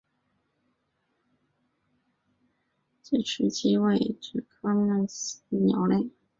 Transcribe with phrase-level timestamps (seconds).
[3.03, 6.09] 距翅麦鸡为鸻科麦鸡属的鸟类。